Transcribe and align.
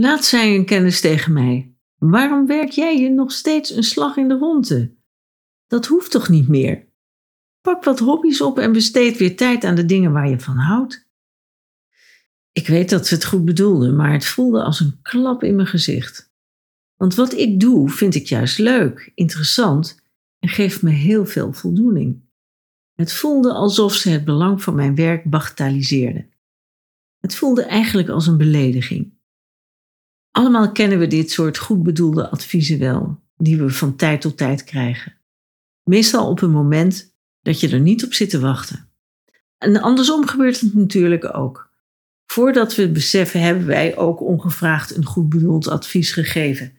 Laat 0.00 0.24
zei 0.24 0.56
een 0.56 0.64
kennis 0.64 1.00
tegen 1.00 1.32
mij: 1.32 1.74
Waarom 1.96 2.46
werk 2.46 2.70
jij 2.70 2.98
je 3.00 3.10
nog 3.10 3.32
steeds 3.32 3.70
een 3.70 3.82
slag 3.82 4.16
in 4.16 4.28
de 4.28 4.34
ronde? 4.34 4.94
Dat 5.66 5.86
hoeft 5.86 6.10
toch 6.10 6.28
niet 6.28 6.48
meer? 6.48 6.86
Pak 7.60 7.84
wat 7.84 7.98
hobby's 7.98 8.40
op 8.40 8.58
en 8.58 8.72
besteed 8.72 9.16
weer 9.16 9.36
tijd 9.36 9.64
aan 9.64 9.74
de 9.74 9.84
dingen 9.84 10.12
waar 10.12 10.28
je 10.28 10.40
van 10.40 10.56
houdt. 10.56 11.08
Ik 12.52 12.66
weet 12.66 12.90
dat 12.90 13.06
ze 13.06 13.14
het 13.14 13.24
goed 13.24 13.44
bedoelden, 13.44 13.96
maar 13.96 14.12
het 14.12 14.26
voelde 14.26 14.62
als 14.62 14.80
een 14.80 14.98
klap 15.02 15.42
in 15.42 15.54
mijn 15.54 15.68
gezicht. 15.68 16.32
Want 16.96 17.14
wat 17.14 17.32
ik 17.32 17.60
doe, 17.60 17.90
vind 17.90 18.14
ik 18.14 18.26
juist 18.26 18.58
leuk, 18.58 19.12
interessant 19.14 20.02
en 20.38 20.48
geeft 20.48 20.82
me 20.82 20.90
heel 20.90 21.26
veel 21.26 21.52
voldoening. 21.52 22.20
Het 22.94 23.12
voelde 23.12 23.52
alsof 23.52 23.94
ze 23.94 24.10
het 24.10 24.24
belang 24.24 24.62
van 24.62 24.74
mijn 24.74 24.94
werk 24.94 25.30
bagatelliseerden. 25.30 26.30
Het 27.20 27.34
voelde 27.34 27.62
eigenlijk 27.62 28.08
als 28.08 28.26
een 28.26 28.36
belediging. 28.36 29.16
Allemaal 30.38 30.72
kennen 30.72 30.98
we 30.98 31.06
dit 31.06 31.30
soort 31.30 31.58
goed 31.58 31.82
bedoelde 31.82 32.28
adviezen 32.28 32.78
wel, 32.78 33.20
die 33.36 33.58
we 33.58 33.70
van 33.70 33.96
tijd 33.96 34.20
tot 34.20 34.36
tijd 34.36 34.64
krijgen. 34.64 35.14
Meestal 35.84 36.30
op 36.30 36.42
een 36.42 36.50
moment 36.50 37.14
dat 37.42 37.60
je 37.60 37.68
er 37.68 37.80
niet 37.80 38.04
op 38.04 38.12
zit 38.12 38.30
te 38.30 38.40
wachten. 38.40 38.88
En 39.58 39.80
andersom 39.80 40.26
gebeurt 40.26 40.60
het 40.60 40.74
natuurlijk 40.74 41.36
ook. 41.36 41.70
Voordat 42.26 42.74
we 42.74 42.82
het 42.82 42.92
beseffen, 42.92 43.40
hebben 43.40 43.66
wij 43.66 43.96
ook 43.96 44.20
ongevraagd 44.20 44.96
een 44.96 45.04
goed 45.04 45.28
bedoeld 45.28 45.68
advies 45.68 46.12
gegeven. 46.12 46.72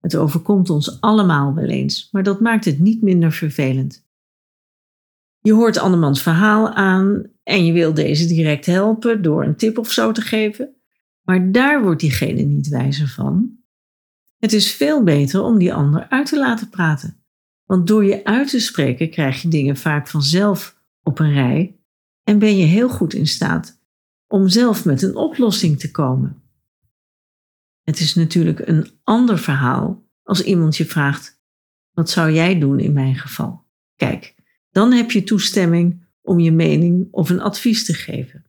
Het 0.00 0.16
overkomt 0.16 0.70
ons 0.70 1.00
allemaal 1.00 1.54
wel 1.54 1.68
eens, 1.68 2.08
maar 2.12 2.22
dat 2.22 2.40
maakt 2.40 2.64
het 2.64 2.78
niet 2.78 3.02
minder 3.02 3.32
vervelend. 3.32 4.06
Je 5.40 5.52
hoort 5.52 5.78
andermans 5.78 6.22
verhaal 6.22 6.68
aan 6.68 7.26
en 7.42 7.66
je 7.66 7.72
wil 7.72 7.94
deze 7.94 8.26
direct 8.26 8.66
helpen 8.66 9.22
door 9.22 9.44
een 9.44 9.56
tip 9.56 9.78
of 9.78 9.90
zo 9.90 10.12
te 10.12 10.20
geven. 10.20 10.73
Maar 11.24 11.52
daar 11.52 11.82
wordt 11.82 12.00
diegene 12.00 12.42
niet 12.42 12.68
wijzer 12.68 13.08
van. 13.08 13.58
Het 14.38 14.52
is 14.52 14.72
veel 14.72 15.02
beter 15.02 15.42
om 15.42 15.58
die 15.58 15.74
ander 15.74 16.08
uit 16.08 16.26
te 16.26 16.38
laten 16.38 16.68
praten. 16.68 17.24
Want 17.64 17.86
door 17.86 18.04
je 18.04 18.24
uit 18.24 18.50
te 18.50 18.60
spreken 18.60 19.10
krijg 19.10 19.42
je 19.42 19.48
dingen 19.48 19.76
vaak 19.76 20.08
vanzelf 20.08 20.80
op 21.02 21.18
een 21.18 21.32
rij 21.32 21.78
en 22.22 22.38
ben 22.38 22.56
je 22.56 22.64
heel 22.64 22.88
goed 22.88 23.14
in 23.14 23.26
staat 23.26 23.82
om 24.26 24.48
zelf 24.48 24.84
met 24.84 25.02
een 25.02 25.16
oplossing 25.16 25.78
te 25.78 25.90
komen. 25.90 26.42
Het 27.82 28.00
is 28.00 28.14
natuurlijk 28.14 28.68
een 28.68 28.90
ander 29.02 29.38
verhaal 29.38 30.06
als 30.22 30.42
iemand 30.42 30.76
je 30.76 30.84
vraagt: 30.84 31.40
wat 31.92 32.10
zou 32.10 32.32
jij 32.32 32.58
doen 32.58 32.80
in 32.80 32.92
mijn 32.92 33.14
geval? 33.14 33.64
Kijk, 33.96 34.34
dan 34.70 34.92
heb 34.92 35.10
je 35.10 35.24
toestemming 35.24 36.06
om 36.22 36.40
je 36.40 36.52
mening 36.52 37.08
of 37.10 37.30
een 37.30 37.40
advies 37.40 37.84
te 37.84 37.94
geven. 37.94 38.44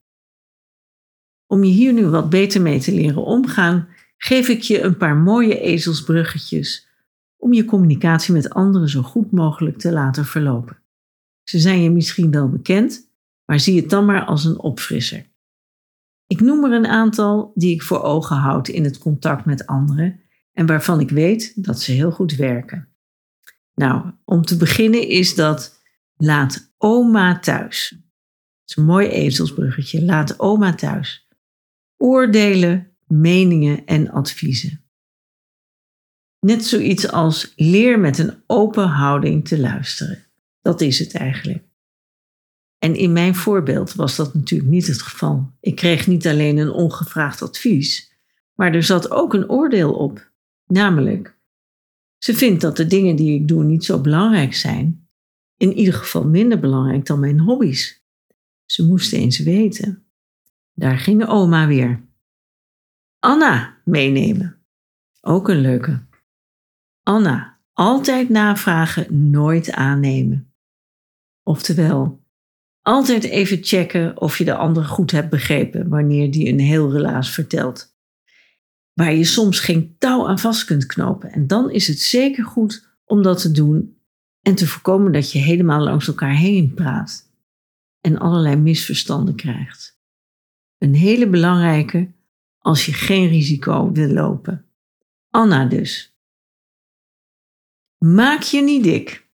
Om 1.47 1.63
je 1.63 1.71
hier 1.71 1.93
nu 1.93 2.07
wat 2.07 2.29
beter 2.29 2.61
mee 2.61 2.79
te 2.79 2.93
leren 2.93 3.25
omgaan, 3.25 3.87
geef 4.17 4.47
ik 4.47 4.61
je 4.61 4.81
een 4.81 4.97
paar 4.97 5.15
mooie 5.15 5.59
ezelsbruggetjes 5.59 6.87
om 7.37 7.53
je 7.53 7.65
communicatie 7.65 8.33
met 8.33 8.49
anderen 8.49 8.89
zo 8.89 9.01
goed 9.01 9.31
mogelijk 9.31 9.77
te 9.77 9.91
laten 9.91 10.25
verlopen. 10.25 10.77
Ze 11.43 11.59
zijn 11.59 11.81
je 11.81 11.89
misschien 11.89 12.31
wel 12.31 12.49
bekend, 12.49 13.09
maar 13.45 13.59
zie 13.59 13.81
het 13.81 13.89
dan 13.89 14.05
maar 14.05 14.25
als 14.25 14.45
een 14.45 14.59
opfrisser. 14.59 15.25
Ik 16.27 16.39
noem 16.39 16.63
er 16.63 16.71
een 16.71 16.87
aantal 16.87 17.51
die 17.55 17.73
ik 17.73 17.81
voor 17.81 18.01
ogen 18.01 18.35
houd 18.35 18.67
in 18.67 18.83
het 18.83 18.97
contact 18.97 19.45
met 19.45 19.65
anderen 19.65 20.19
en 20.53 20.65
waarvan 20.65 20.99
ik 20.99 21.09
weet 21.09 21.63
dat 21.63 21.81
ze 21.81 21.91
heel 21.91 22.11
goed 22.11 22.35
werken. 22.35 22.87
Nou, 23.73 24.11
om 24.23 24.41
te 24.41 24.57
beginnen 24.57 25.07
is 25.07 25.35
dat 25.35 25.81
laat 26.17 26.73
oma 26.77 27.39
thuis. 27.39 27.89
Dat 27.89 28.69
is 28.69 28.75
een 28.75 28.85
mooi 28.85 29.07
ezelsbruggetje. 29.07 30.03
Laat 30.03 30.39
oma 30.39 30.75
thuis 30.75 31.24
oordelen, 31.97 32.97
meningen 33.07 33.85
en 33.85 34.09
adviezen. 34.09 34.83
Net 36.39 36.65
zoiets 36.65 37.11
als 37.11 37.53
leer 37.55 37.99
met 37.99 38.17
een 38.17 38.43
open 38.47 38.87
houding 38.87 39.47
te 39.47 39.59
luisteren. 39.59 40.25
Dat 40.61 40.81
is 40.81 40.99
het 40.99 41.13
eigenlijk. 41.15 41.63
En 42.77 42.95
in 42.95 43.13
mijn 43.13 43.35
voorbeeld 43.35 43.93
was 43.93 44.15
dat 44.15 44.33
natuurlijk 44.33 44.69
niet 44.69 44.87
het 44.87 45.01
geval. 45.01 45.51
Ik 45.59 45.75
kreeg 45.75 46.07
niet 46.07 46.27
alleen 46.27 46.57
een 46.57 46.71
ongevraagd 46.71 47.41
advies, 47.41 48.13
maar 48.53 48.73
er 48.73 48.83
zat 48.83 49.11
ook 49.11 49.33
een 49.33 49.49
oordeel 49.49 49.93
op. 49.93 50.31
Namelijk, 50.67 51.37
ze 52.17 52.33
vindt 52.33 52.61
dat 52.61 52.77
de 52.77 52.87
dingen 52.87 53.15
die 53.15 53.39
ik 53.39 53.47
doe 53.47 53.63
niet 53.63 53.85
zo 53.85 54.01
belangrijk 54.01 54.53
zijn, 54.53 55.07
in 55.57 55.73
ieder 55.73 55.93
geval 55.93 56.27
minder 56.27 56.59
belangrijk 56.59 57.05
dan 57.05 57.19
mijn 57.19 57.39
hobby's. 57.39 58.03
Ze 58.65 58.85
moest 58.85 59.13
eens 59.13 59.39
weten 59.39 60.04
daar 60.75 60.97
ging 60.97 61.27
oma 61.27 61.67
weer. 61.67 62.03
Anna 63.19 63.77
meenemen. 63.83 64.59
Ook 65.21 65.49
een 65.49 65.61
leuke. 65.61 66.03
Anna, 67.03 67.59
altijd 67.73 68.29
navragen, 68.29 69.29
nooit 69.31 69.71
aannemen. 69.71 70.53
Oftewel, 71.43 72.23
altijd 72.81 73.23
even 73.23 73.63
checken 73.63 74.21
of 74.21 74.37
je 74.37 74.43
de 74.43 74.55
ander 74.55 74.83
goed 74.83 75.11
hebt 75.11 75.29
begrepen 75.29 75.89
wanneer 75.89 76.31
die 76.31 76.47
een 76.47 76.59
heel 76.59 76.91
relaas 76.91 77.31
vertelt. 77.31 77.93
Waar 78.93 79.13
je 79.13 79.23
soms 79.23 79.59
geen 79.59 79.95
touw 79.97 80.27
aan 80.27 80.39
vast 80.39 80.65
kunt 80.65 80.85
knopen. 80.85 81.31
En 81.31 81.47
dan 81.47 81.71
is 81.71 81.87
het 81.87 81.99
zeker 81.99 82.43
goed 82.43 82.87
om 83.05 83.21
dat 83.21 83.41
te 83.41 83.51
doen 83.51 83.97
en 84.41 84.55
te 84.55 84.67
voorkomen 84.67 85.11
dat 85.11 85.31
je 85.31 85.39
helemaal 85.39 85.81
langs 85.81 86.07
elkaar 86.07 86.35
heen 86.35 86.73
praat 86.73 87.31
en 88.01 88.17
allerlei 88.17 88.55
misverstanden 88.55 89.35
krijgt. 89.35 89.94
Een 90.85 90.95
hele 90.95 91.29
belangrijke 91.29 92.13
als 92.57 92.85
je 92.85 92.93
geen 92.93 93.27
risico 93.27 93.91
wil 93.91 94.07
lopen. 94.09 94.65
Anna 95.29 95.65
dus. 95.65 96.17
Maak 97.97 98.41
je 98.41 98.61
niet 98.61 98.83
dik. 98.83 99.29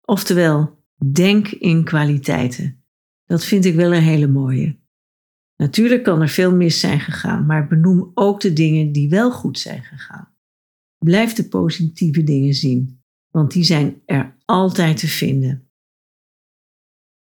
Oftewel, 0.00 0.84
denk 1.12 1.48
in 1.48 1.84
kwaliteiten. 1.84 2.84
Dat 3.24 3.44
vind 3.44 3.64
ik 3.64 3.74
wel 3.74 3.94
een 3.94 4.02
hele 4.02 4.26
mooie. 4.26 4.78
Natuurlijk 5.56 6.02
kan 6.02 6.20
er 6.20 6.28
veel 6.28 6.54
mis 6.54 6.80
zijn 6.80 7.00
gegaan, 7.00 7.46
maar 7.46 7.68
benoem 7.68 8.10
ook 8.14 8.40
de 8.40 8.52
dingen 8.52 8.92
die 8.92 9.08
wel 9.08 9.30
goed 9.32 9.58
zijn 9.58 9.82
gegaan. 9.82 10.36
Blijf 10.98 11.32
de 11.32 11.48
positieve 11.48 12.22
dingen 12.22 12.54
zien, 12.54 13.02
want 13.30 13.52
die 13.52 13.64
zijn 13.64 14.02
er 14.06 14.36
altijd 14.44 14.96
te 14.96 15.08
vinden. 15.08 15.70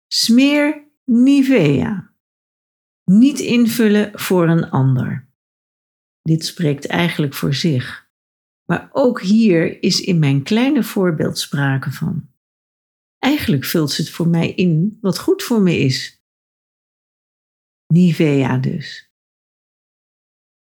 Smeer 0.07 0.87
Nivea. 1.05 2.12
Niet 3.17 3.39
invullen 3.39 4.19
voor 4.19 4.49
een 4.49 4.69
ander. 4.69 5.27
Dit 6.21 6.45
spreekt 6.45 6.85
eigenlijk 6.85 7.33
voor 7.33 7.53
zich. 7.53 8.09
Maar 8.65 8.89
ook 8.91 9.21
hier 9.21 9.83
is 9.83 10.01
in 10.01 10.19
mijn 10.19 10.43
kleine 10.43 10.83
voorbeeld 10.83 11.37
sprake 11.37 11.91
van. 11.91 12.29
Eigenlijk 13.19 13.65
vult 13.65 13.91
ze 13.91 14.01
het 14.01 14.11
voor 14.11 14.27
mij 14.27 14.53
in 14.53 14.97
wat 15.01 15.19
goed 15.19 15.43
voor 15.43 15.61
me 15.61 15.77
is. 15.77 16.23
Nivea 17.87 18.57
dus. 18.57 19.11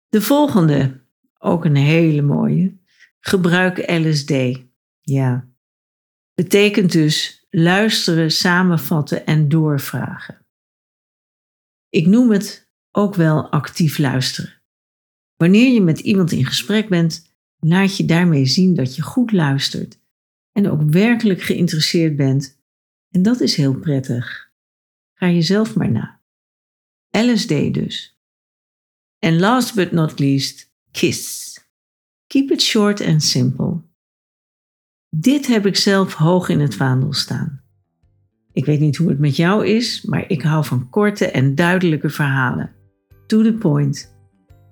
De 0.08 0.22
volgende, 0.22 1.06
ook 1.38 1.66
een 1.66 1.76
hele 1.76 2.22
mooie. 2.22 2.78
Gebruik 3.20 3.92
LSD. 3.92 4.34
Ja. 5.02 5.50
Betekent 6.34 6.92
dus 6.92 7.46
luisteren, 7.50 8.32
samenvatten 8.32 9.26
en 9.26 9.50
doorvragen. 9.50 10.47
Ik 11.98 12.06
noem 12.06 12.32
het 12.32 12.70
ook 12.92 13.16
wel 13.16 13.50
actief 13.52 13.98
luisteren. 13.98 14.62
Wanneer 15.36 15.74
je 15.74 15.82
met 15.82 16.00
iemand 16.00 16.32
in 16.32 16.46
gesprek 16.46 16.90
bent, 16.90 17.34
laat 17.60 17.98
je 17.98 18.06
daarmee 18.06 18.46
zien 18.46 18.76
dat 18.76 18.96
je 18.96 19.02
goed 19.02 19.32
luistert 19.32 20.00
en 20.52 20.70
ook 20.70 20.82
werkelijk 20.82 21.42
geïnteresseerd 21.42 22.16
bent. 22.16 22.62
En 23.10 23.22
dat 23.22 23.42
is 23.42 23.56
heel 23.56 23.80
prettig. 23.80 24.52
Ga 25.14 25.30
jezelf 25.30 25.76
maar 25.76 25.92
na. 25.92 26.22
LSD 27.10 27.74
dus. 27.74 28.20
En 29.20 29.40
last 29.40 29.76
but 29.76 29.92
not 29.92 30.20
least, 30.20 30.74
KISS. 30.92 31.60
Keep 32.28 32.52
it 32.52 32.62
short 32.62 33.02
and 33.02 33.24
simple. 33.24 33.82
Dit 35.10 35.48
heb 35.48 35.66
ik 35.66 35.76
zelf 35.76 36.14
hoog 36.14 36.50
in 36.50 36.60
het 36.60 36.76
vaandel 36.76 37.14
staan. 37.14 37.57
Ik 38.58 38.66
weet 38.66 38.80
niet 38.80 38.98
hoe 38.98 39.10
het 39.10 39.20
met 39.20 39.36
jou 39.36 39.68
is, 39.68 40.02
maar 40.02 40.26
ik 40.28 40.42
hou 40.42 40.66
van 40.66 40.90
korte 40.90 41.26
en 41.26 41.56
duidelijke 41.56 42.10
verhalen. 42.10 42.72
To 43.28 43.44
the 43.44 43.54
point. 43.54 44.16